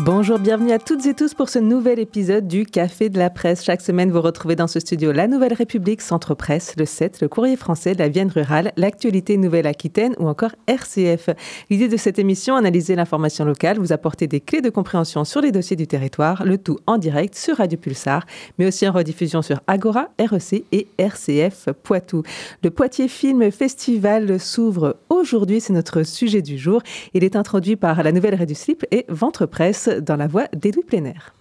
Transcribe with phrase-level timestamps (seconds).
[0.00, 3.64] Bonjour, bienvenue à toutes et tous pour ce nouvel épisode du Café de la Presse.
[3.64, 7.28] Chaque semaine, vous retrouvez dans ce studio La Nouvelle République, Centre Presse, le 7, le
[7.28, 11.30] Courrier français, la Vienne rurale, l'actualité Nouvelle-Aquitaine ou encore RCF.
[11.70, 15.50] L'idée de cette émission, analyser l'information locale, vous apporter des clés de compréhension sur les
[15.50, 18.26] dossiers du territoire, le tout en direct sur Radio Pulsar,
[18.58, 22.22] mais aussi en rediffusion sur Agora, REC et RCF Poitou.
[22.62, 26.82] Le Poitiers Film Festival s'ouvre aujourd'hui, c'est notre sujet du jour.
[27.14, 30.84] Il est introduit par la Nouvelle du Slip et Ventre Presse dans la voix d'Edoui
[30.84, 31.34] Plénaire.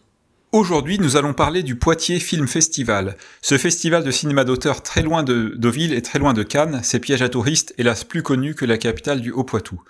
[0.52, 3.18] Aujourd'hui, nous allons parler du Poitiers Film Festival.
[3.42, 7.00] Ce festival de cinéma d'auteur très loin de Deauville et très loin de Cannes, ses
[7.00, 9.82] pièges à touristes, hélas plus connu que la capitale du Haut-Poitou.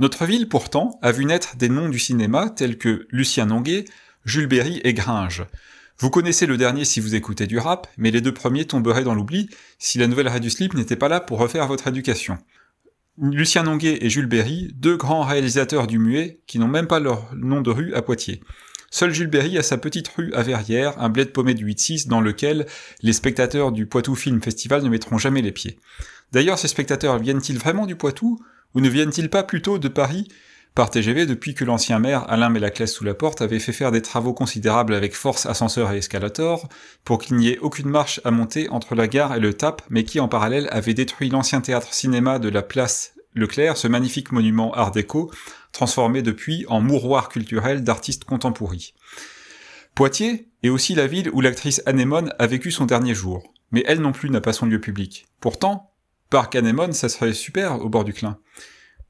[0.00, 3.84] Notre ville, pourtant, a vu naître des noms du cinéma tels que Lucien Nonguet,
[4.24, 5.44] Jules Berry et Gringe.
[5.98, 9.14] Vous connaissez le dernier si vous écoutez du rap, mais les deux premiers tomberaient dans
[9.14, 12.38] l'oubli si la nouvelle Radio Slip n'était pas là pour refaire votre éducation.
[13.22, 17.34] Lucien Nonguet et Jules Berry, deux grands réalisateurs du muet qui n'ont même pas leur
[17.34, 18.40] nom de rue à Poitiers.
[18.90, 22.22] Seul Jules Berry a sa petite rue à Verrières, un bled paumé du 8-6 dans
[22.22, 22.66] lequel
[23.02, 25.78] les spectateurs du Poitou Film Festival ne mettront jamais les pieds.
[26.32, 28.40] D'ailleurs, ces spectateurs viennent-ils vraiment du Poitou
[28.74, 30.26] ou ne viennent-ils pas plutôt de Paris
[30.74, 34.02] par TGV depuis que l'ancien maire Alain Mélaclès sous la porte avait fait faire des
[34.02, 36.68] travaux considérables avec force ascenseur et escalator
[37.04, 40.04] pour qu'il n'y ait aucune marche à monter entre la gare et le TAP, mais
[40.04, 44.72] qui en parallèle avait détruit l'ancien théâtre cinéma de la place Leclerc, ce magnifique monument
[44.72, 45.30] art déco,
[45.72, 48.76] transformé depuis en mouroir culturel d'artistes contemporains.
[49.94, 54.00] Poitiers est aussi la ville où l'actrice Anémone a vécu son dernier jour, mais elle
[54.00, 55.26] non plus n'a pas son lieu public.
[55.40, 55.92] Pourtant,
[56.28, 58.38] Parc Anémone, ça serait super au bord du Clin.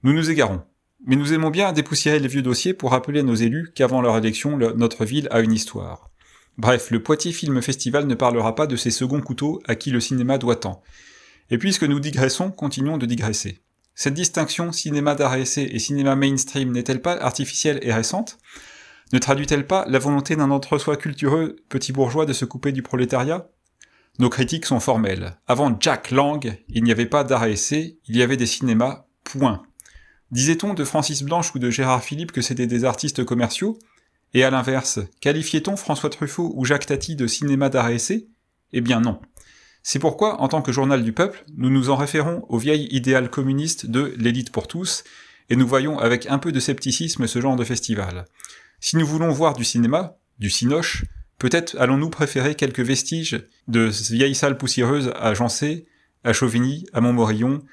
[0.02, 0.62] Nous nous égarons.
[1.06, 4.16] Mais nous aimons bien dépoussiérer les vieux dossiers pour rappeler à nos élus qu'avant leur
[4.18, 6.10] élection, notre ville a une histoire.
[6.58, 10.00] Bref, le Poitiers Film Festival ne parlera pas de ces seconds couteaux à qui le
[10.00, 10.82] cinéma doit tant.
[11.50, 13.60] Et puisque nous digressons, continuons de digresser.
[13.94, 18.38] Cette distinction cinéma d'art et cinéma mainstream n'est-elle pas artificielle et récente?
[19.12, 23.48] Ne traduit-elle pas la volonté d'un entre-soi cultureux petit bourgeois de se couper du prolétariat?
[24.18, 25.38] Nos critiques sont formelles.
[25.46, 29.62] Avant Jack Lang, il n'y avait pas d'art il y avait des cinémas, point.
[30.30, 33.78] Disait-on de Francis Blanche ou de Gérard Philippe que c'était des artistes commerciaux?
[34.32, 37.90] Et à l'inverse, qualifiait-on François Truffaut ou Jacques Tati de cinéma d'art
[38.72, 39.20] Eh bien non.
[39.82, 43.28] C'est pourquoi, en tant que journal du peuple, nous nous en référons au vieil idéal
[43.28, 45.02] communiste de l'élite pour tous,
[45.48, 48.26] et nous voyons avec un peu de scepticisme ce genre de festival.
[48.78, 51.06] Si nous voulons voir du cinéma, du cinoche,
[51.38, 55.86] peut-être allons-nous préférer quelques vestiges de vieilles salles poussiéreuses à Jancé,
[56.22, 57.64] à Chauvigny, à Montmorillon,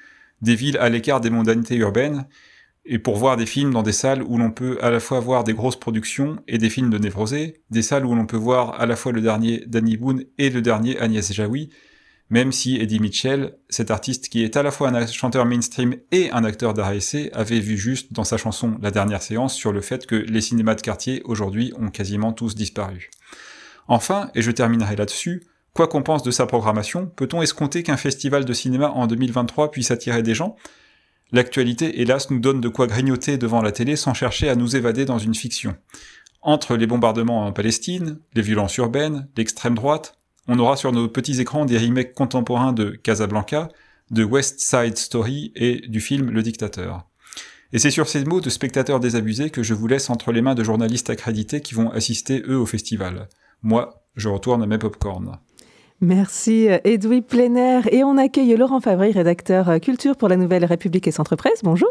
[0.42, 2.26] des villes à l'écart des mondanités urbaines,
[2.88, 5.44] et pour voir des films dans des salles où l'on peut à la fois voir
[5.44, 8.86] des grosses productions et des films de névrosés, des salles où l'on peut voir à
[8.86, 11.68] la fois le dernier Danny Boone et le dernier Agnès Jaoui,
[12.30, 16.30] même si Eddie Mitchell, cet artiste qui est à la fois un chanteur mainstream et
[16.30, 20.06] un acteur d'ARC, avait vu juste dans sa chanson La dernière séance sur le fait
[20.06, 23.10] que les cinémas de quartier aujourd'hui ont quasiment tous disparu.
[23.86, 25.42] Enfin, et je terminerai là-dessus,
[25.74, 29.92] Quoi qu'on pense de sa programmation, peut-on escompter qu'un festival de cinéma en 2023 puisse
[29.92, 30.56] attirer des gens?
[31.30, 35.04] L'actualité, hélas, nous donne de quoi grignoter devant la télé sans chercher à nous évader
[35.04, 35.76] dans une fiction.
[36.40, 41.40] Entre les bombardements en Palestine, les violences urbaines, l'extrême droite, on aura sur nos petits
[41.40, 43.68] écrans des remakes contemporains de Casablanca,
[44.10, 47.06] de West Side Story et du film Le Dictateur.
[47.74, 50.54] Et c'est sur ces mots de spectateurs désabusés que je vous laisse entre les mains
[50.54, 53.28] de journalistes accrédités qui vont assister eux au festival.
[53.62, 55.38] Moi, je retourne à mes popcorns.
[56.00, 57.92] Merci Edoui Plénaire.
[57.92, 61.62] Et on accueille Laurent Favry, rédacteur culture pour la Nouvelle République et Centre Presse.
[61.64, 61.90] Bonjour.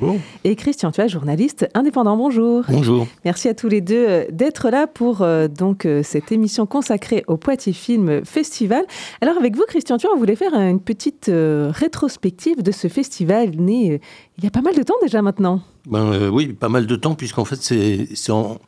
[0.00, 0.18] Bonjour.
[0.44, 2.16] Et Christian Thuas, journaliste indépendant.
[2.16, 2.64] Bonjour.
[2.68, 3.06] Bonjour.
[3.24, 7.24] Merci à tous les deux euh, d'être là pour euh, donc euh, cette émission consacrée
[7.26, 8.84] au Poitiers Film Festival.
[9.20, 14.00] Alors avec vous, Christian Thuas, on voulait faire une petite rétrospective de ce festival né
[14.38, 15.60] il y a pas mal de temps déjà maintenant.
[15.86, 18.60] Ben, oui, pas mal de temps, puisqu'en fait, c'est en,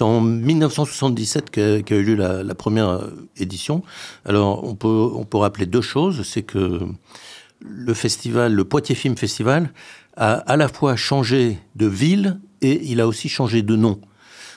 [0.00, 3.00] en, 1977 qu'a eu lieu la, première
[3.36, 3.82] édition.
[4.24, 6.22] Alors, on peut, on peut rappeler deux choses.
[6.22, 6.80] C'est que
[7.60, 9.70] le festival, le Poitiers Film Festival,
[10.16, 14.00] a à la fois changé de ville et il a aussi changé de nom.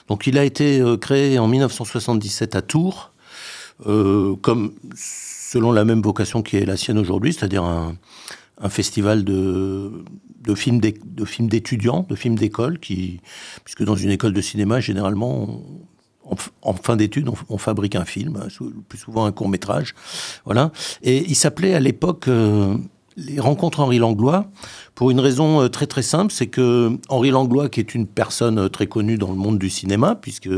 [0.08, 3.12] Donc il a été euh, créé en 1977 à Tours,
[3.86, 7.96] euh, comme selon la même vocation qui est la sienne aujourd'hui, c'est-à-dire un,
[8.68, 10.04] festival de,
[10.40, 13.20] de films d'étudiants, de films d'école, qui,
[13.64, 15.62] puisque dans une école de cinéma, généralement,
[16.62, 19.94] en, fin d'études, on, fabrique un film, le plus souvent un court métrage,
[20.44, 20.70] voilà.
[21.02, 22.76] Et il s'appelait à l'époque euh,
[23.16, 24.46] les rencontres Henri Langlois
[25.00, 28.58] pour une raison euh, très très simple, c'est que Henri Langlois, qui est une personne
[28.58, 30.50] euh, très connue dans le monde du cinéma, puisque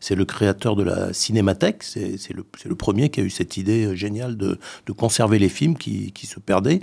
[0.00, 3.86] c'est le créateur de la Cinémathèque, c'est le, le, premier qui a eu cette idée
[3.86, 6.80] euh, géniale de, de conserver les films qui, qui se perdaient.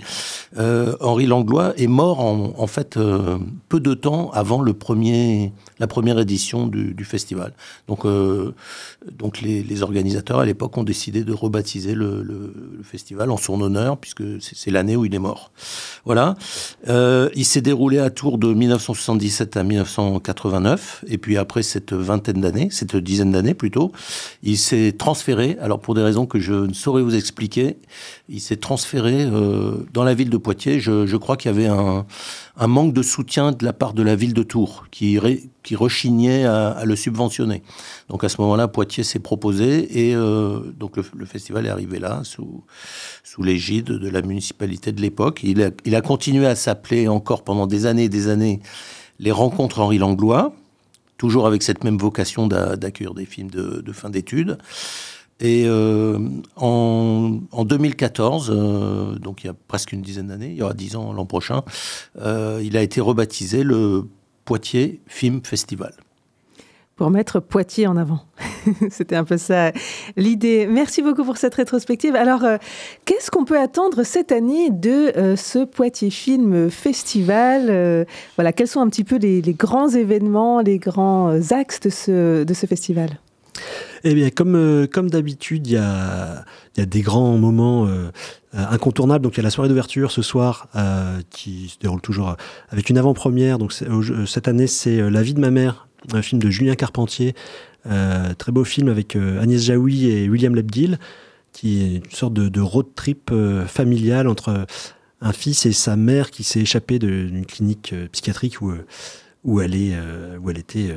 [0.56, 2.98] Henri Langlois est mort en, en fait
[3.68, 7.52] peu de temps avant le premier, la première édition du, festival.
[7.86, 8.06] Donc,
[9.12, 13.36] donc les, les, organisateurs à l'époque ont décidé de rebaptiser le, le, le, festival en
[13.36, 15.18] son honneur, puisque c'est l'année où il est
[16.04, 16.34] Voilà.
[16.88, 22.40] Euh, il s'est déroulé à Tours de 1977 à 1989, et puis après cette vingtaine
[22.40, 23.92] d'années, cette dizaine d'années plutôt,
[24.42, 27.78] il s'est transféré, alors pour des raisons que je ne saurais vous expliquer,
[28.28, 30.80] il s'est transféré euh, dans la ville de Poitiers.
[30.80, 32.06] Je crois qu'il y avait un,
[32.56, 35.18] un, manque de soutien de la part de la ville de Tours, qui,
[35.74, 37.62] rechignait à, le subventionner.
[38.08, 42.22] Donc à ce moment-là, Poitiers s'est proposé, et euh, donc le, festival est arrivé là,
[42.24, 42.64] sous,
[43.42, 45.40] l'égide de la municipalité de l'époque.
[45.42, 48.60] Il a, il a continué à s'appeler encore pendant des années et des années
[49.18, 50.52] les rencontres Henri Langlois,
[51.18, 54.58] toujours avec cette même vocation d'accueillir des films de, de fin d'études.
[55.40, 56.18] Et euh,
[56.56, 60.74] en, en, 2014, euh, donc il y a presque une dizaine d'années, il y aura
[60.74, 61.62] dix ans l'an prochain,
[62.20, 64.04] euh, il a été rebaptisé le
[64.44, 65.92] Poitiers Film Festival.
[66.94, 68.20] Pour mettre Poitiers en avant.
[68.90, 69.72] C'était un peu ça
[70.16, 70.68] l'idée.
[70.70, 72.14] Merci beaucoup pour cette rétrospective.
[72.14, 72.44] Alors,
[73.04, 78.06] qu'est-ce qu'on peut attendre cette année de ce Poitiers Film Festival
[78.36, 82.44] Voilà, quels sont un petit peu les, les grands événements, les grands axes de ce,
[82.44, 83.18] de ce festival?
[84.04, 86.44] Eh bien, comme, euh, comme d'habitude, il y a,
[86.76, 87.86] y a des grands moments
[88.54, 89.24] euh, incontournables.
[89.24, 92.36] Donc, il y a la soirée d'ouverture ce soir euh, qui se déroule toujours
[92.68, 93.58] avec une avant-première.
[93.58, 93.72] Donc,
[94.26, 97.34] cette année, c'est La vie de ma mère, un film de Julien Carpentier.
[97.86, 100.98] Euh, très beau film avec Agnès Jaoui et William Lebdil,
[101.52, 103.32] qui est une sorte de, road trip
[103.66, 104.66] familial entre
[105.20, 108.72] un fils et sa mère qui s'est échappé d'une clinique psychiatrique où,
[109.42, 109.96] où, elle est,
[110.40, 110.96] où elle était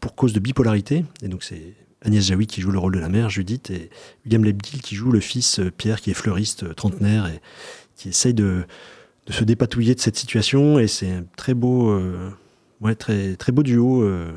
[0.00, 1.04] pour cause de bipolarité.
[1.22, 3.90] Et donc, c'est Agnès Jaoui qui joue le rôle de la mère, Judith, et
[4.24, 7.40] William Lebdil qui joue le fils euh, Pierre, qui est fleuriste euh, trentenaire et
[7.96, 8.64] qui essaye de,
[9.26, 10.78] de se dépatouiller de cette situation.
[10.78, 12.30] Et c'est un très beau, euh,
[12.80, 14.32] ouais, très, très beau duo euh,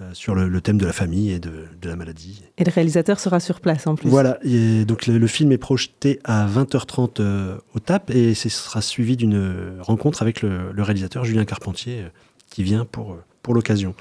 [0.00, 2.42] euh, sur le, le, thème de la famille et de, de, la maladie.
[2.58, 4.08] Et le réalisateur sera sur place en plus.
[4.08, 8.48] Voilà, et donc le, le, film est projeté à 20h30 euh, au TAP et ce
[8.48, 12.04] sera suivi d'une rencontre avec le, le, réalisateur Julien Carpentier
[12.50, 13.94] qui vient pour, pour l'occasion.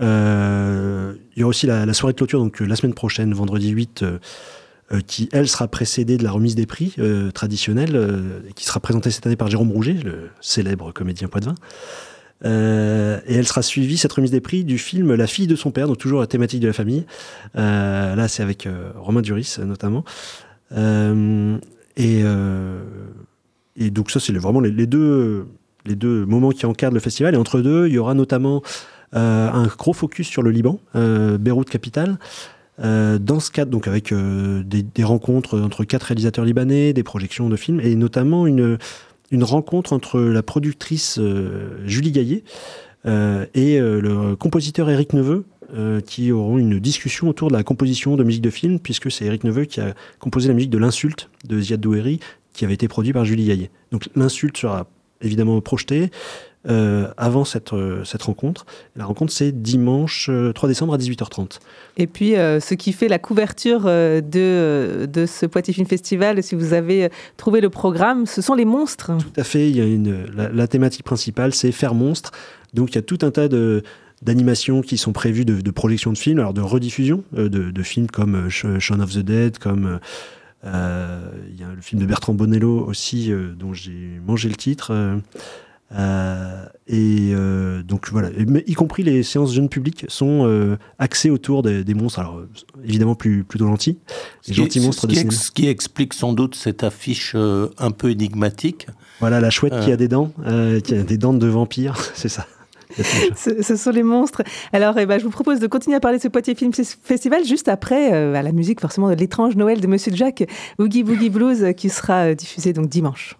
[0.00, 4.02] Euh, il y aura aussi la, soirée de clôture, donc la semaine prochaine, vendredi 8,
[4.02, 4.18] euh,
[4.92, 8.80] euh, qui, elle, sera précédée de la remise des prix euh, traditionnelle, euh, qui sera
[8.80, 11.54] présentée cette année par Jérôme Rouget, le célèbre comédien poitevin.
[12.44, 15.72] Euh, et elle sera suivie, cette remise des prix, du film La fille de son
[15.72, 17.04] père, donc toujours la thématique de la famille.
[17.56, 20.04] Euh, là, c'est avec euh, Romain Duris, notamment.
[21.96, 22.22] et,
[23.76, 25.46] et donc, ça, c'est vraiment les, deux,
[25.84, 27.34] les deux moments qui encadrent le festival.
[27.34, 31.38] Et entre deux, il y aura notamment euh, un gros focus sur le Liban, euh,
[31.38, 32.18] Beyrouth capitale.
[32.80, 37.48] Euh, dans ce cadre, donc avec euh, des, rencontres entre quatre réalisateurs libanais, des projections
[37.48, 38.78] de films, et notamment une,
[39.40, 42.44] rencontre entre la productrice euh, Julie Gaillet
[43.06, 45.44] euh, et le compositeur Éric Neveu,
[46.06, 49.44] qui auront une discussion autour de la composition de musique de film, puisque c'est Éric
[49.44, 52.20] Neveu qui a composé la musique de L'Insulte de Ziad Doueri,
[52.54, 53.70] qui avait été produit par Julie Gaillet.
[53.92, 54.86] Donc L'Insulte sera
[55.20, 56.10] évidemment projeté,
[56.68, 58.66] euh, avant cette, euh, cette rencontre.
[58.96, 61.60] La rencontre, c'est dimanche euh, 3 décembre à 18h30.
[61.96, 66.56] Et puis, euh, ce qui fait la couverture de, de ce Poitiers Film Festival, si
[66.56, 69.12] vous avez trouvé le programme, ce sont les monstres.
[69.18, 69.70] Tout à fait.
[69.70, 72.32] Il y a une, la, la thématique principale, c'est faire monstre.
[72.74, 73.82] Donc, il y a tout un tas de
[74.20, 78.08] d'animations qui sont prévues de, de projection de films, alors de rediffusion de, de films
[78.08, 80.00] comme Shaun of the Dead, comme
[80.64, 81.27] euh,
[81.78, 84.90] le film de Bertrand Bonello aussi, euh, dont j'ai mangé le titre.
[84.90, 85.16] Euh,
[85.94, 88.28] euh, et euh, donc voilà,
[88.66, 92.18] y compris les séances jeunes publics sont euh, axées autour des, des, monstres.
[92.18, 92.42] Alors
[92.84, 93.96] évidemment plus plutôt gentils,
[94.48, 95.30] les gentils monstres de cinéma.
[95.30, 98.88] Ce qui explique sans doute cette affiche un peu énigmatique.
[99.20, 100.32] Voilà la chouette qui a des dents,
[100.84, 102.46] qui a des dents de vampire, c'est ça.
[103.36, 104.42] ce, sont les monstres.
[104.72, 107.44] Alors, eh ben, je vous propose de continuer à parler de ce Poitiers Film Festival
[107.44, 110.44] juste après euh, à la musique forcément de l'étrange Noël de Monsieur Jack,
[110.78, 113.36] Oogie Boogie Blues, qui sera diffusé donc dimanche.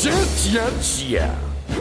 [0.00, 1.34] Tiens, tiens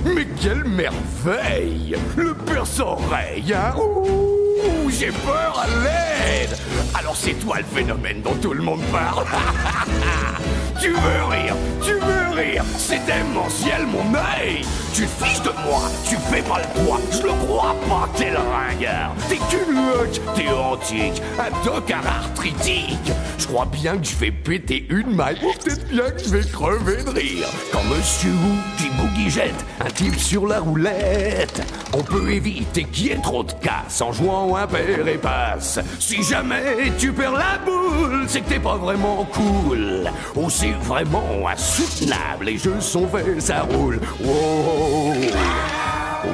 [0.03, 1.95] Mais quelle merveille.
[2.17, 3.73] Le perce-oreille, hein.
[3.77, 6.57] Ouh, j'ai peur à l'aide.
[6.93, 9.25] Alors c'est toi le phénomène dont tout le monde parle
[10.81, 14.61] Tu veux rire Tu veux rire C'est démentiel mon œil.
[14.93, 18.31] Tu te fiches de moi Tu fais pas le poids Je le crois pas T'es
[18.31, 19.13] le ringard.
[19.27, 23.11] T'es culotte T'es antique Un tocard arthritique.
[23.37, 27.03] Je crois bien que je vais péter une maille peut-être bien que je vais crever
[27.03, 27.47] de rire.
[27.71, 31.61] Quand Monsieur Wu qui boogie jette Un type sur la roulette.
[31.93, 35.79] On peut éviter qu'il y ait trop de casse En jouant un père et passe.
[35.99, 40.11] Si jamais tu perds la boule C'est que t'es pas vraiment cool.
[40.35, 42.45] Ou c'est vraiment insoutenable.
[42.45, 43.99] Les jeux sont faits, ça roule.
[44.21, 45.13] Wow.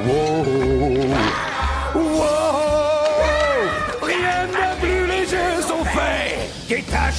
[0.08, 1.25] Wow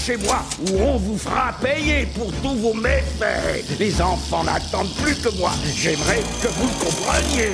[0.06, 3.64] chez moi où on vous fera payer pour tous vos méfaits.
[3.80, 5.50] Les enfants n'attendent plus que moi.
[5.75, 7.50] J'aimerais que vous le compreniez.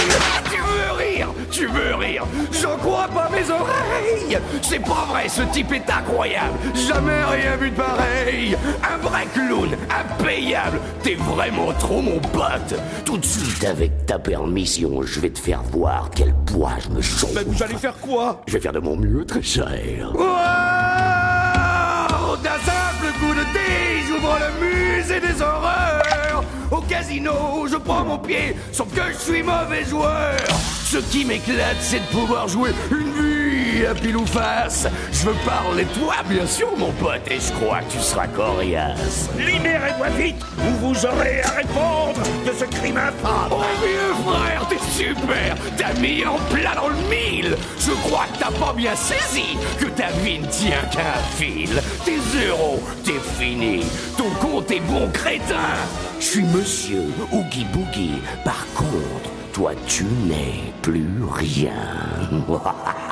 [0.51, 1.29] Tu veux rire?
[1.51, 2.27] Tu veux rire?
[2.61, 4.39] J'en crois pas mes oreilles.
[4.61, 6.59] C'est pas vrai, ce type est incroyable.
[6.75, 8.57] Jamais rien vu de pareil.
[8.83, 10.79] Un vrai clown, impayable.
[11.03, 12.75] T'es vraiment trop mon pote.
[13.07, 17.01] Tout de suite avec ta permission Je vais te faire voir quel poids je me
[17.01, 17.33] chauffe.
[17.35, 18.43] Mais vous allez faire quoi?
[18.47, 20.13] Je vais faire de mon mieux, très cher.
[20.15, 20.37] Oh,
[24.23, 26.45] le musée des horreurs.
[26.71, 30.37] Au casino, je prends mon pied, sauf que je suis mauvais joueur.
[30.85, 33.13] Ce qui m'éclate, c'est de pouvoir jouer une
[33.87, 34.87] à pile ou face.
[35.13, 39.29] Je veux parler toi, bien sûr, mon pote, et je crois que tu seras coriace.
[39.39, 43.51] Libérez-moi vite ou vous aurez à répondre de ce crime infâme.
[43.51, 45.57] Oh vieux frère, t'es super.
[45.77, 47.57] T'as mis en plat dans le mille.
[47.79, 51.71] Je crois que t'as pas bien saisi Que ta vie ne tient qu'à un fil.
[52.05, 53.85] T'es zéro, t'es fini.
[54.17, 55.71] Ton compte est bon crétin.
[56.21, 58.23] Je suis monsieur Oogie Boogie.
[58.45, 61.73] Par contre, toi tu n'es plus rien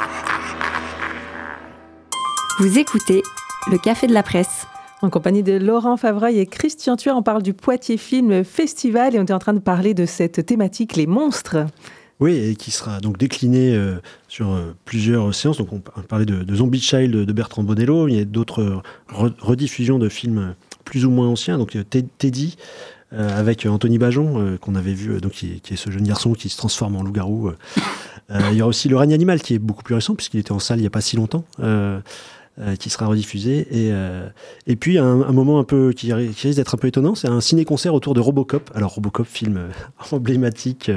[2.58, 3.22] Vous écoutez
[3.70, 4.66] le Café de la Presse.
[5.02, 9.18] En compagnie de Laurent Favreuil et Christian Thuer, on parle du Poitiers Film Festival et
[9.18, 11.66] on est en train de parler de cette thématique, les monstres.
[12.18, 13.96] Oui, et qui sera donc décliné euh,
[14.28, 15.56] sur euh, plusieurs séances.
[15.56, 19.32] Donc on, parlait de, de Zombie Child de Bertrand Bonello, il y a d'autres re-
[19.40, 20.54] rediffusions de films
[20.84, 21.56] plus ou moins anciens.
[21.56, 22.58] Donc euh, Ted- Teddy
[23.14, 26.02] euh, avec Anthony Bajon euh, qu'on avait vu, euh, donc qui, qui est ce jeune
[26.06, 27.48] garçon qui se transforme en loup-garou.
[27.48, 27.56] euh.
[28.32, 30.52] Euh, il y aura aussi Le règne animal qui est beaucoup plus récent puisqu'il était
[30.52, 31.44] en salle il n'y a pas si longtemps.
[32.60, 34.28] Euh, qui sera rediffusé et, euh,
[34.66, 37.14] et puis un, un moment un peu qui, ri- qui risque d'être un peu étonnant
[37.14, 39.68] c'est un ciné-concert autour de Robocop alors Robocop film euh,
[40.12, 40.90] emblématique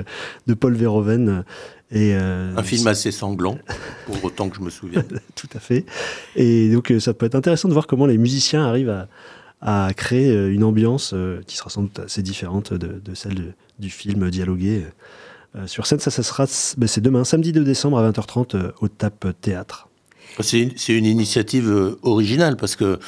[0.48, 1.44] de Paul Verhoeven
[1.92, 3.58] et euh, Un film assez sanglant,
[4.08, 5.06] pour autant que je me souvienne.
[5.36, 5.86] tout à fait.
[6.36, 9.08] Et donc, ça peut être intéressant de voir comment les musiciens arrivent à,
[9.88, 11.14] à créer une ambiance
[11.46, 14.86] qui sera sans doute assez différente de, de celle de- du film dialogué.
[15.68, 16.46] sur scène, ça, ça sera,
[16.78, 19.88] ben, c'est demain, samedi 2 décembre à 20h30 euh, au TAP Théâtre.
[20.40, 23.00] C'est une, initiative euh, originale parce que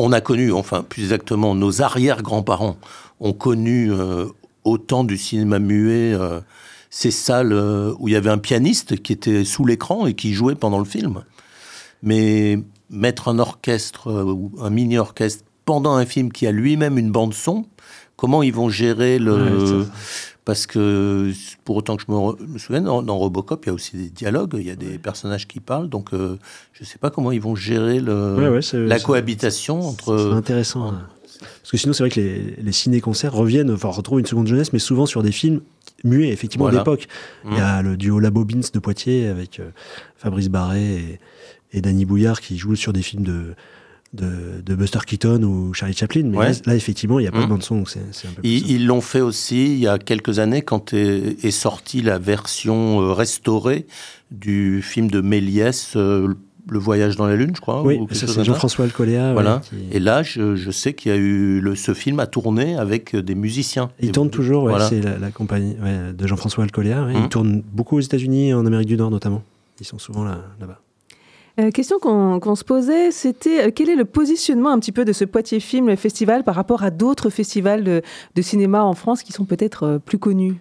[0.00, 2.76] on a connu, enfin plus exactement, nos arrière-grands-parents
[3.20, 4.26] ont connu euh,
[4.64, 6.40] autant du cinéma muet euh,
[6.88, 10.32] ces salles euh, où il y avait un pianiste qui était sous l'écran et qui
[10.32, 11.22] jouait pendant le film.
[12.02, 17.34] Mais mettre un orchestre ou un mini-orchestre pendant un film qui a lui-même une bande
[17.34, 17.66] son,
[18.16, 19.86] comment ils vont gérer le
[20.44, 21.30] parce que
[21.64, 24.08] pour autant que je me, me souvienne, dans, dans Robocop, il y a aussi des
[24.10, 26.36] dialogues, il y a des personnages qui parlent, donc euh,
[26.72, 29.80] je ne sais pas comment ils vont gérer le, Ouais, ouais, c'est- la c'est- cohabitation
[29.82, 30.32] C'est entre.
[30.34, 30.88] intéressant.
[30.92, 31.02] hein.
[31.62, 34.72] Parce que sinon, c'est vrai que les, les ciné-concerts reviennent, enfin, retrouvent une seconde jeunesse,
[34.74, 35.60] mais souvent sur des films
[36.04, 36.78] muets, effectivement, Voilà.
[36.78, 37.06] d'époque.
[37.50, 39.70] Il y a le duo La Bobins de Poitiers avec euh,
[40.16, 41.18] Fabrice Barré et,
[41.72, 43.54] et Danny Bouillard qui jouent sur des films de,
[44.12, 46.24] de, de Buster Keaton ou Charlie Chaplin.
[46.24, 46.52] Mais Ouais.
[46.52, 48.50] là, là, effectivement, il n'y a pas de bande-son, donc c'est c'est un peu plus
[48.50, 53.00] Ils l'ont fait aussi il y a quelques années quand est, est sortie la version
[53.02, 53.86] euh, restaurée
[54.32, 56.28] du film de Méliès, euh,
[56.68, 57.82] Le Voyage dans la Lune, je crois.
[57.82, 58.44] Oui, ou ça c'est.
[58.44, 59.28] Jean-François Alcoléa.
[59.28, 59.60] ouais, Voilà.
[59.68, 62.76] qui- Et là, je, je sais qu'il y a eu le, ce film a tourné
[62.76, 63.90] avec des musiciens.
[64.00, 64.88] Il tourne toujours, ouais, voilà.
[64.88, 67.02] c'est la, la compagnie ouais, de Jean-François Alcoléa.
[67.06, 67.14] Mhm.
[67.24, 69.42] Il tourne beaucoup aux États-Unis et en Amérique du Nord notamment.
[69.80, 70.80] Ils sont souvent là- là-bas.
[71.58, 75.12] Euh, question qu'on se posait, c'était euh, quel est le positionnement un petit peu de
[75.12, 78.02] ce Poitiers Film Festival par rapport à d'autres festivals de,
[78.34, 80.60] de cinéma en France qui sont peut-être euh, plus connus?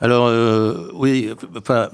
[0.00, 1.88] Alors euh, oui, enfin,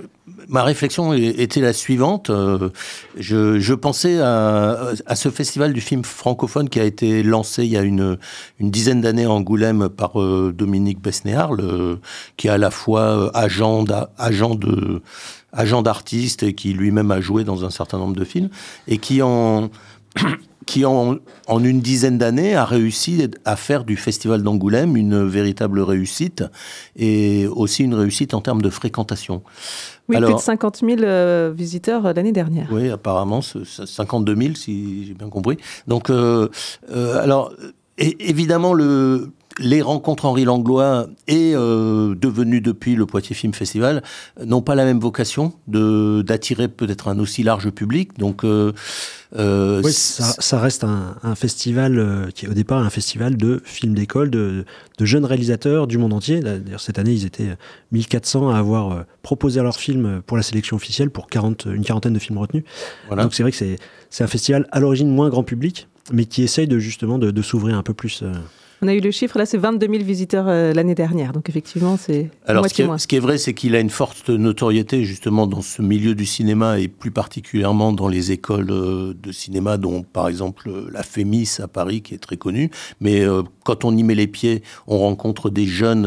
[0.48, 2.30] ma réflexion était la suivante.
[2.30, 2.70] Euh,
[3.16, 7.82] je, pensais à, ce festival du film francophone qui a été lancé il y a
[7.82, 8.18] une,
[8.58, 12.00] une dizaine d'années à Angoulême par euh, Dominique Besnéard, le-
[12.36, 13.84] qui est à la fois agent
[14.18, 14.58] agent
[15.52, 18.48] agent d'artiste et qui lui-même a joué dans un certain nombre de films
[18.88, 19.70] et qui en
[20.66, 21.16] qui en,
[21.48, 26.44] en, une dizaine d'années a réussi à faire du Festival d'Angoulême une véritable réussite
[26.96, 29.42] et aussi une réussite en termes de fréquentation.
[30.08, 32.68] Oui, plus de 50 000 euh, visiteurs euh, l'année dernière.
[32.70, 35.56] Oui, apparemment 52 000 si j'ai bien compris.
[35.86, 36.48] Donc, euh,
[36.88, 37.52] alors
[37.98, 44.02] évidemment le les rencontres Henri Langlois et euh, devenu depuis le Poitiers Film Festival
[44.44, 48.18] n'ont pas la même vocation de d'attirer peut-être un aussi large public.
[48.18, 48.72] Donc euh,
[49.36, 53.94] euh oui, ça, reste un, festival euh, qui est au départ un festival de films
[53.94, 54.64] d'école de,
[54.98, 56.40] de, jeunes réalisateurs du monde entier.
[56.40, 57.56] D'ailleurs cette année ils étaient
[57.92, 62.18] 1400 à avoir proposé leur film pour la sélection officielle pour 40, une quarantaine de
[62.18, 62.64] films retenus.
[63.08, 63.24] Voilà.
[63.24, 66.68] Donc c'est vrai que c'est un festival à l'origine moins grand public, mais qui essaye
[66.68, 68.22] de justement de, de s'ouvrir un peu plus.
[68.84, 71.32] On a eu le chiffre, là, c'est 22 000 visiteurs euh, l'année dernière.
[71.32, 73.90] Donc, effectivement, c'est Alors, ce qui, est, ce qui est vrai, c'est qu'il a une
[73.90, 79.14] forte notoriété, justement, dans ce milieu du cinéma et plus particulièrement dans les écoles euh,
[79.14, 82.72] de cinéma, dont, par exemple, la FEMIS à Paris, qui est très connue.
[83.00, 86.04] Mais euh, quand on y met les pieds, on rencontre des jeunes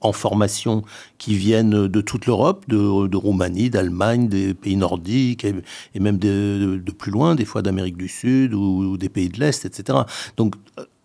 [0.00, 0.82] en formation
[1.18, 7.12] qui viennent de toute l'Europe, de, Roumanie, d'Allemagne, des pays nordiques et, même de, plus
[7.12, 9.98] loin, des fois d'Amérique du Sud ou, ou des pays de l'Est, etc.
[10.36, 10.56] Donc,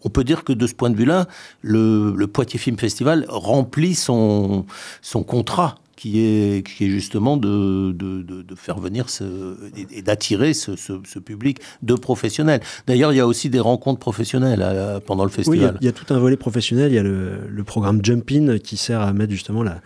[0.03, 1.27] on peut dire que de ce point de vue-là,
[1.62, 4.65] le, Poitiers Film Festival remplit son,
[5.01, 9.58] son contrat qui est, qui est justement de, de, faire venir ce,
[9.91, 12.62] et, d'attirer ce, public de professionnels.
[12.88, 15.72] D'ailleurs, il y a aussi des rencontres professionnelles euh, pendant le festival.
[15.72, 16.91] Oui, il y, a, tout un volet professionnel.
[16.91, 19.82] Il y a le, le programme Jump In qui sert à mettre justement la,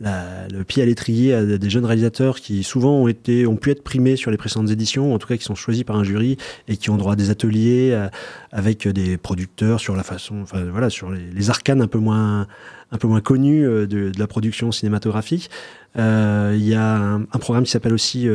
[0.00, 3.84] le pied à l'étrier à des jeunes réalisateurs qui souvent ont, été, ont pu être
[3.84, 6.36] primés sur les précédentes éditions, en tout cas qui sont choisis par un jury
[6.68, 8.08] et qui ont droit à des ateliers euh,
[8.50, 12.46] avec des producteurs sur la façon, enfin voilà, sur les, arcanes un peu moins,
[12.90, 15.50] un peu moins connus euh, de, la production cinématographique.
[15.96, 18.28] Euh, il y a un, programme qui s'appelle aussi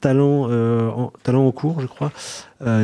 [0.00, 2.12] Talent, en, Talent en cours, je crois,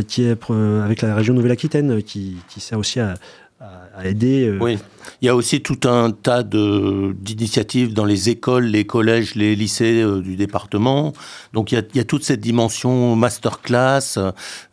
[0.08, 3.14] qui est avec la région Nouvelle-Aquitaine, qui, qui, sert aussi à,
[3.62, 4.58] Euh.
[4.60, 4.78] Oui,
[5.20, 10.00] il y a aussi tout un tas d'initiatives dans les écoles, les collèges, les lycées
[10.00, 11.12] euh, du département.
[11.52, 14.18] Donc il y, a, il y, a, toute cette dimension masterclass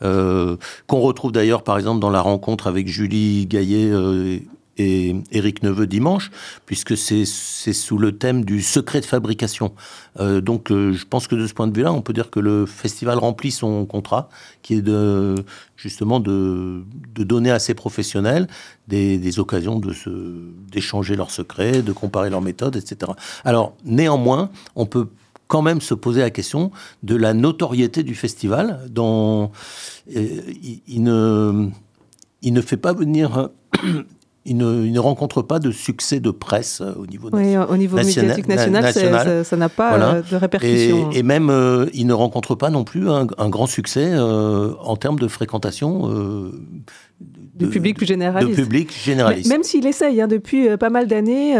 [0.03, 0.55] euh,
[0.87, 3.91] qu'on retrouve d'ailleurs par exemple dans la rencontre avec Julie Gaillet
[4.77, 6.31] et Éric Neveu dimanche,
[6.65, 9.73] puisque c'est sous le thème du secret de fabrication.
[10.19, 12.39] Euh, donc euh, je pense que de ce point de vue-là, on peut dire que
[12.39, 14.29] le festival remplit son contrat,
[14.61, 15.35] qui est de
[15.75, 16.83] justement de,
[17.15, 18.47] donner à ses professionnels
[18.87, 19.81] des, occasions
[20.71, 23.11] d'échanger leurs secrets, de comparer leurs méthodes, etc.
[23.43, 25.07] Alors néanmoins, on peut
[25.47, 26.71] quand même se poser la question
[27.03, 29.51] de la notoriété du festival, dont
[30.15, 30.41] euh,
[30.87, 33.49] il ne fait pas venir
[34.47, 38.47] il ne, rencontre pas de succès de presse euh, au niveau, oui, au niveau médiatique
[38.47, 41.11] national, ça n'a pas euh, de répercussions.
[41.11, 45.27] Et, même, euh, il ne rencontre pas non plus un, grand succès en termes de
[45.27, 46.09] fréquentation.
[47.57, 48.57] De, du public plus généraliste.
[48.57, 49.49] De public généraliste.
[49.49, 51.53] même s'il essaye, hein, depuis pas mal d'années,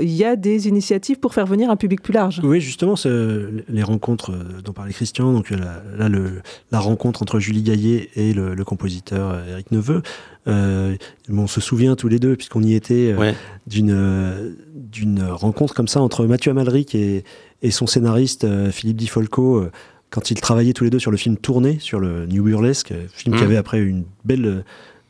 [0.00, 2.40] il y a des initiatives pour faire venir un public plus large.
[2.42, 4.32] Oui, justement, les rencontres
[4.64, 9.36] dont parlait Christian, donc là, le, la rencontre entre Julie Gaillet et le, le compositeur
[9.48, 10.02] Eric Neveu,
[10.48, 10.96] euh,
[11.30, 13.32] on se souvient tous les deux, puisqu'on y était, euh,
[13.66, 17.24] d'une, d'une rencontre comme ça entre Mathieu Amalric et,
[17.62, 19.64] et son scénariste euh, Philippe Di Folco,
[20.10, 23.34] quand ils travaillaient tous les deux sur le film Tourné, sur le New Burlesque, film
[23.34, 23.44] qui mmh.
[23.44, 24.64] avait après une belle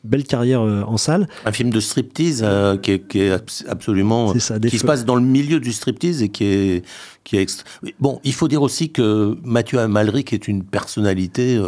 [0.06, 1.28] belle carrière en salle.
[1.44, 2.44] Un film de striptease
[2.82, 6.84] qui, est, absolument qui se passe dans le milieu du striptease et qui est
[7.24, 7.64] qui est
[7.98, 8.20] bon.
[8.24, 11.58] Il faut dire aussi que Mathieu Amalric est une personnalité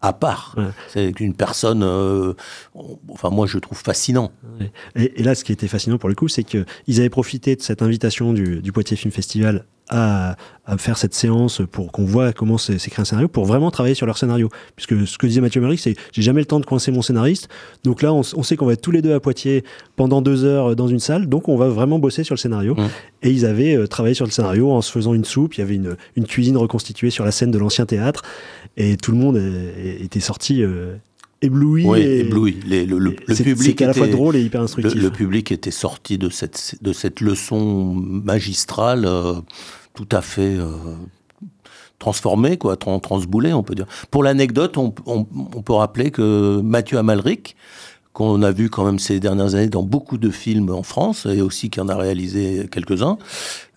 [0.00, 0.56] à part.
[0.88, 2.32] C'est une personne, euh,
[3.08, 4.32] enfin moi je trouve fascinant.
[4.96, 7.82] Et, là, ce qui était fascinant pour le coup, c'est qu'ils avaient profité de cette
[7.82, 10.36] invitation du, du Poitiers Film Festival à,
[10.78, 14.16] faire cette séance pour qu'on voit comment s'écrit un scénario, pour vraiment travailler sur leur
[14.16, 14.48] scénario.
[14.76, 17.48] Puisque ce que disait Mathieu Marie, c'est j'ai jamais le temps de coincer mon scénariste.
[17.82, 19.64] Donc là, on, sait qu'on va être tous les deux à Poitiers
[19.96, 22.76] pendant deux heures dans une salle, donc on va vraiment bosser sur le scénario.
[22.76, 22.88] Mmh.
[23.22, 25.54] Et ils avaient euh, travaillé sur le scénario en se faisant une soupe.
[25.54, 28.22] Il y avait une, cuisine reconstituée sur la scène de l'ancien théâtre,
[28.76, 29.42] et tout le monde
[30.00, 30.62] était sorti.
[30.62, 30.94] Euh,
[31.42, 31.84] ébloui.
[31.86, 32.60] Oui, ébloui.
[32.66, 35.00] le, le, public à la fois drôle et hyper instructif.
[35.00, 39.08] Le, public était sorti de cette, de cette leçon magistrale.
[40.00, 40.66] Euh, tout à fait euh,
[41.98, 43.86] transformé, quoi, transboulé, on peut dire.
[44.10, 47.56] Pour l'anecdote, on, peut rappeler que Mathieu Amalric,
[48.12, 51.42] qu'on a vu quand même ces dernières années dans beaucoup de films en France, et
[51.42, 53.18] aussi qui en a réalisé quelques-uns.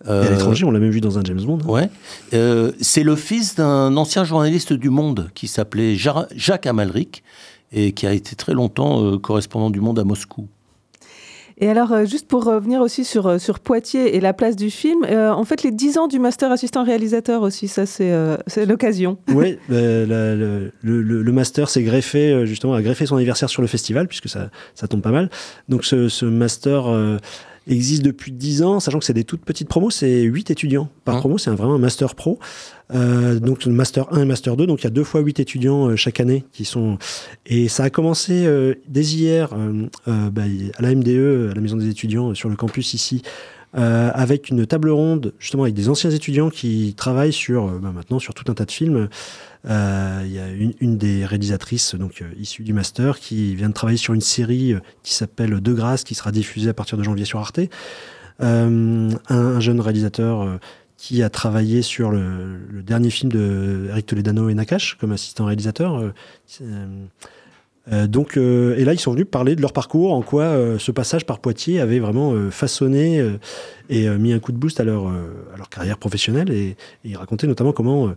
[0.06, 1.58] et à l'étranger, on l'a même vu dans un James Bond.
[1.66, 1.88] Ouais.
[2.32, 7.22] Euh, c'est le fils d'un ancien journaliste du Monde qui s'appelait Jacques Amalric,
[7.74, 10.48] et qui a été très longtemps euh, correspondant du Monde à Moscou.
[11.58, 14.70] Et alors, euh, juste pour revenir aussi sur, euh, sur Poitiers et la place du
[14.70, 19.18] film, euh, en fait, les 10 ans du master assistant réalisateur aussi, ça, c'est l'occasion.
[19.34, 24.28] Oui, le, le, master s'est greffé, justement, a greffé son anniversaire sur le festival, puisque
[24.28, 25.28] ça, ça tombe pas mal.
[25.68, 26.86] Donc, ce master
[27.66, 31.16] existe depuis 10 ans, sachant que c'est des toutes petites promos, c'est 8 étudiants par
[31.16, 31.20] mmh.
[31.20, 32.38] promo, c'est vraiment un master pro.
[32.94, 35.88] Euh, donc master 1 et master 2, donc il y a deux fois 8 étudiants
[35.88, 36.98] euh, chaque année qui sont...
[37.46, 39.50] Et ça a commencé euh, dès hier
[40.06, 40.42] bah,
[40.76, 43.22] à la MDE, à la Maison des étudiants, sur le campus ici,
[43.72, 48.34] avec une table ronde justement avec des anciens étudiants qui travaillent sur bah, maintenant sur
[48.34, 49.08] tout un tas de films.
[49.64, 50.48] Il y a
[50.80, 55.14] une, des réalisatrices donc issue du master qui vient de travailler sur une série qui
[55.14, 57.60] s'appelle De grâce qui sera diffusée à partir de janvier sur Arte.
[58.40, 60.58] Un, un, jeune réalisateur
[60.96, 65.96] qui a travaillé sur le, dernier film de Eric Toledano et Nakash comme assistant réalisateur.
[65.96, 66.12] Euh,
[67.92, 70.90] euh, donc, euh, et là, ils sont venus parler de leur parcours, en quoi ce
[70.92, 73.22] passage par Poitiers avait vraiment façonné
[73.90, 75.12] et mis un coup de boost à leur,
[75.70, 76.50] carrière professionnelle.
[76.50, 78.14] Et ils racontaient notamment comment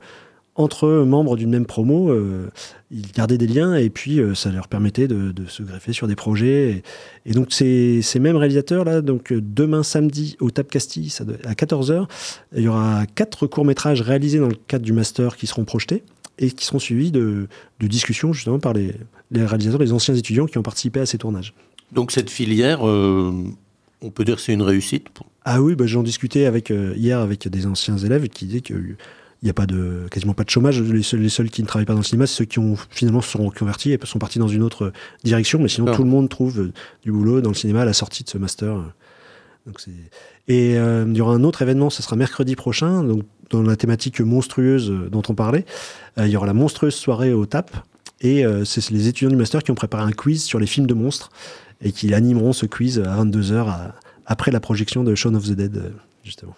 [0.58, 2.50] entre membres d'une même promo, euh,
[2.90, 6.16] ils gardaient des liens et puis euh, ça leur permettait de, se greffer sur des
[6.16, 6.84] projets.
[7.26, 11.14] Et, donc ces, mêmes réalisateurs là, donc euh, demain samedi au Tap Castille
[11.46, 12.08] à 14h,
[12.56, 16.04] il y aura quatre courts métrages réalisés dans le cadre du master qui seront projetés
[16.40, 17.48] et qui seront suivis de,
[17.80, 18.96] discussions justement par les,
[19.32, 21.54] réalisateurs, les anciens étudiants qui ont participé à ces tournages.
[21.92, 25.08] Donc cette filière, on peut dire que c'est une réussite
[25.46, 28.74] Ah oui, bah, j'en discutais avec, hier avec des anciens élèves qui disaient que
[29.42, 30.82] il n'y a pas de, quasiment pas de chômage.
[30.82, 32.76] Les seuls, les seuls qui ne travaillent pas dans le cinéma, c'est ceux qui ont
[32.90, 34.92] finalement se sont reconvertis et sont partis dans une autre
[35.24, 35.60] direction.
[35.60, 36.74] Mais sinon, tout le monde trouve euh,
[37.04, 38.76] du boulot dans le cinéma à la sortie de ce master.
[39.68, 39.84] Donc
[40.48, 43.76] et euh, il y aura un autre événement, ce sera mercredi prochain, donc dans la
[43.76, 45.66] thématique monstrueuse euh, dont on parlait.
[46.18, 47.76] il y aura la monstrueuse soirée au TAP.
[48.22, 50.96] Et c'est les étudiants du master qui ont préparé un quiz sur les films de
[50.96, 51.30] monstres
[51.82, 53.92] et qui animeront ce quiz à 22h
[54.26, 55.94] après la projection de Shaun of the Dead.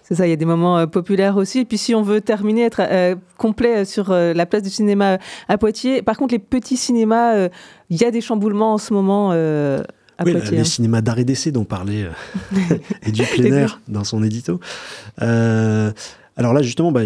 [0.03, 1.59] C'est ça, il y a des moments euh, populaires aussi.
[1.59, 5.19] Et puis si on veut terminer, être euh, complet sur euh, la place du cinéma
[5.47, 7.47] à Poitiers, par contre les petits cinémas,
[7.89, 9.31] il y a des chamboulements en ce moment.
[9.31, 9.83] à
[10.25, 10.63] oui, Poitiers, les hein.
[10.63, 12.07] cinémas d'art et d'essai dont parlait
[13.03, 14.59] et du plein air dans son édito.
[15.17, 17.01] alors là, justement, bah,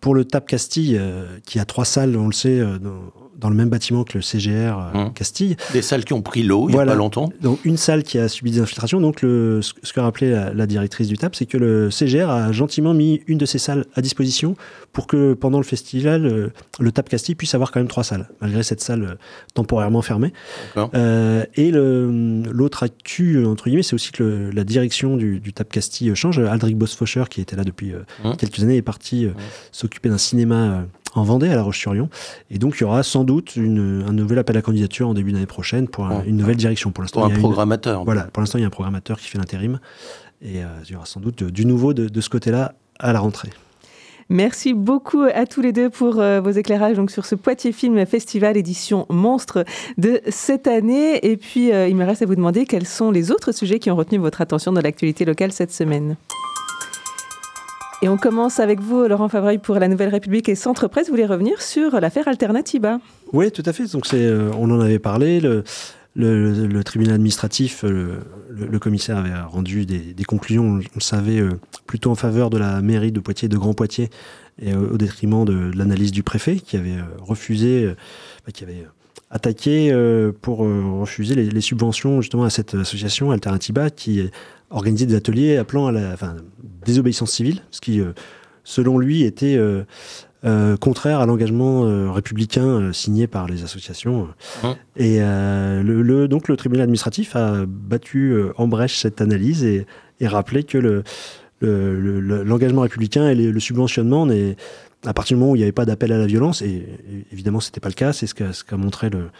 [0.00, 1.00] pour le TAP Castille,
[1.44, 4.50] qui a trois salles, on le sait, dans, dans le même bâtiment que le CGR
[4.50, 5.12] euh, mmh.
[5.14, 5.56] Castille.
[5.72, 7.30] Des salles qui ont pris l'eau il n'y a pas longtemps.
[7.40, 9.00] Donc une salle qui a subi des infiltrations.
[9.00, 12.52] Donc le, ce que rappelait la, la directrice du TAP, c'est que le CGR a
[12.52, 14.56] gentiment mis une de ces salles à disposition
[14.96, 16.48] pour que pendant le festival, euh,
[16.80, 19.14] le, TAP Castille puisse avoir quand même trois salles, malgré cette salle euh,
[19.52, 20.32] temporairement fermée.
[20.94, 26.14] Euh, et l'autre actu, entre guillemets, c'est aussi que la direction du, du, TAP Castille
[26.14, 26.38] change.
[26.38, 27.92] Aldric Bosfoscher, qui était là depuis
[28.24, 28.36] mmh.
[28.38, 29.34] quelques années, est parti mmh.
[29.70, 30.86] s'occuper d'un cinéma
[31.18, 32.08] en Vendée, à La Roche-sur-Yon.
[32.50, 35.32] Et donc, il y aura sans doute une, un nouvel appel à candidature en début
[35.32, 36.90] d'année prochaine pour une nouvelle direction.
[36.90, 38.04] Pour l'instant, un programmateur.
[38.04, 39.80] voilà, pour l'instant, il y a un programmateur qui fait l'intérim.
[40.42, 43.50] Et euh, il y aura sans doute du nouveau de, ce côté-là à la rentrée.
[44.28, 48.04] Merci beaucoup à tous les deux pour euh, vos éclairages donc, sur ce Poitiers Film
[48.06, 49.64] Festival édition Monstre
[49.98, 51.24] de cette année.
[51.24, 53.90] Et puis, euh, il me reste à vous demander quels sont les autres sujets qui
[53.90, 56.16] ont retenu votre attention dans l'actualité locale cette semaine.
[58.06, 61.08] Et on commence avec vous, Laurent Favreuil, pour la Nouvelle République et Centre Presse.
[61.08, 63.00] Vous voulez revenir sur l'affaire Alternativa
[63.32, 63.90] Oui, tout à fait.
[63.90, 65.40] Donc euh, on en avait parlé.
[65.40, 72.12] Le, tribunal administratif, euh, le, commissaire avait rendu des, conclusions, on, le savait, euh, plutôt
[72.12, 74.08] en faveur de la mairie de Poitiers, de Grand Poitiers,
[74.62, 77.92] et au, détriment de, l'analyse du préfet, qui avait refusé,
[78.46, 78.86] bah, qui avait
[79.30, 79.92] attaqué
[80.40, 84.30] pour refuser les, les, subventions justement à cette association Alternativa, qui
[84.70, 86.36] organiser des ateliers appelant à la enfin,
[86.84, 88.12] désobéissance civile, ce qui, euh,
[88.64, 89.84] selon lui, était euh,
[90.44, 94.28] euh, contraire à l'engagement républicain signé par les associations.
[94.62, 94.68] Mmh.
[94.96, 99.86] Et le, donc le tribunal administratif a battu en brèche cette analyse et,
[100.22, 101.04] rappelé que le,
[101.60, 104.56] l'engagement républicain et le subventionnement n'est
[105.04, 106.86] à partir du moment où il n'y avait pas d'appel à la violence, et,
[107.32, 109.30] évidemment ce n'était pas le cas, c'est ce qu'a, ce montré le,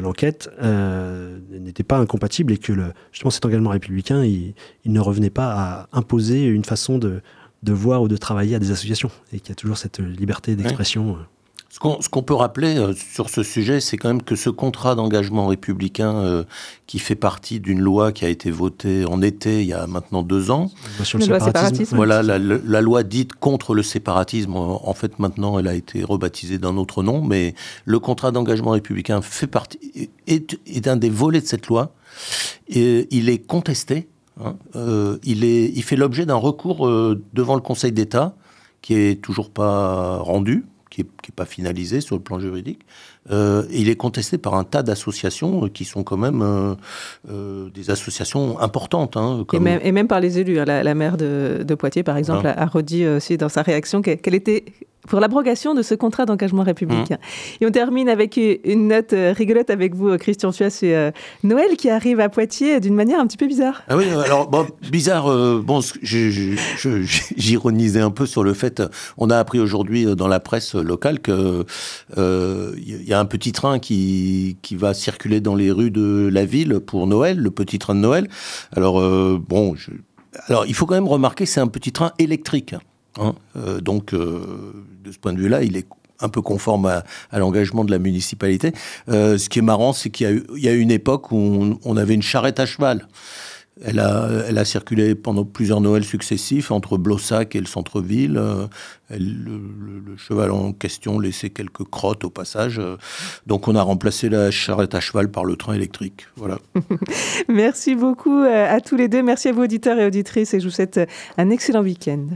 [0.00, 4.54] l'enquête euh, n'était pas incompatible et que le, justement cet engagement républicain, il,
[4.86, 7.20] ne revenait pas à imposer une façon de,
[7.62, 10.56] de, voir ou de travailler à des associations et qu'il y a toujours cette liberté
[10.56, 11.16] d'expression.
[11.16, 11.35] Euh.
[11.76, 15.46] Ce qu'on peut rappeler euh, sur ce sujet, c'est quand même que ce contrat d'engagement
[15.46, 16.44] républicain euh,
[16.86, 20.22] qui fait partie d'une loi qui a été votée en été il y a maintenant
[20.22, 20.70] deux ans.
[21.02, 21.94] Sur le séparatisme.
[21.94, 26.78] Voilà, la, loi dite contre le séparatisme, en fait maintenant elle a été rebaptisée d'un
[26.78, 31.46] autre nom, mais le contrat d'engagement républicain fait partie, est, est, un des volets de
[31.46, 31.92] cette loi.
[32.68, 34.08] Et il est contesté,
[34.42, 34.56] hein.
[34.76, 36.88] euh, il, est, il fait l'objet d'un recours
[37.34, 38.34] devant le Conseil d'État
[38.80, 40.64] qui est toujours pas rendu,
[41.04, 42.80] qui n'est pas finalisé sur le plan juridique.
[43.30, 46.74] Euh, il est contesté par un tas d'associations qui sont quand même euh,
[47.30, 49.16] euh, des associations importantes.
[49.16, 50.60] Hein, et, même, et, même, par les élus.
[50.60, 50.64] Hein.
[50.64, 54.64] La, maire de, Poitiers, par exemple, a, redit aussi dans sa réaction qu'elle était
[55.08, 57.14] pour l'abrogation de ce contrat d'engagement républicain.
[57.14, 57.62] Mmh.
[57.62, 61.12] Et on termine avec une note rigolote avec vous, Christian Thuas, c'est
[61.44, 63.84] Noël qui arrive à Poitiers d'une manière un petit peu bizarre.
[63.88, 65.26] Ah oui, alors bon, bizarre,
[65.62, 68.82] bon, j'ironisais un peu sur le fait,
[69.16, 71.64] on a appris aujourd'hui dans la presse locale qu'il
[72.16, 76.80] y a un petit train qui, qui va circuler dans les rues de la ville
[76.80, 78.28] pour Noël, le petit train de Noël.
[78.74, 79.74] Alors, euh, bon,
[80.48, 82.74] alors il faut quand même remarquer, c'est un petit train électrique.
[83.18, 83.34] Hein.
[83.56, 84.74] Euh, donc, euh,
[85.04, 85.86] de ce point de vue-là, il est
[86.20, 87.04] un peu conforme à,
[87.38, 88.72] l'engagement de la municipalité.
[89.08, 92.22] ce qui est marrant, c'est qu'il y, y, a une époque où on avait une
[92.22, 93.06] charrette à cheval.
[93.84, 98.40] Elle a, circulé pendant plusieurs Noëls successifs entre Blossac et le centre-ville.
[99.10, 102.80] Le, cheval en question laissait quelques crottes au passage.
[103.46, 106.26] Donc on a remplacé la charrette à cheval par le train électrique.
[106.36, 106.58] Voilà.
[107.48, 109.22] Merci beaucoup euh, à tous les deux.
[109.22, 110.98] Merci à vos auditeurs et auditrices et je vous souhaite
[111.36, 112.26] un excellent week-end.